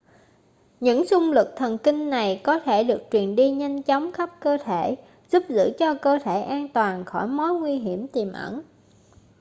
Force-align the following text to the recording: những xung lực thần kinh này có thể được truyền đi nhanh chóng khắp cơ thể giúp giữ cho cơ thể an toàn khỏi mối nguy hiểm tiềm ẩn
những 0.79 1.07
xung 1.07 1.31
lực 1.31 1.47
thần 1.55 1.77
kinh 1.77 2.09
này 2.09 2.41
có 2.43 2.59
thể 2.59 2.83
được 2.83 3.01
truyền 3.11 3.35
đi 3.35 3.51
nhanh 3.51 3.81
chóng 3.83 4.11
khắp 4.11 4.29
cơ 4.39 4.57
thể 4.63 4.95
giúp 5.31 5.43
giữ 5.49 5.71
cho 5.79 5.95
cơ 6.01 6.19
thể 6.23 6.41
an 6.41 6.67
toàn 6.73 7.05
khỏi 7.05 7.27
mối 7.27 7.59
nguy 7.59 7.75
hiểm 7.77 8.07
tiềm 8.07 8.31
ẩn 8.31 8.61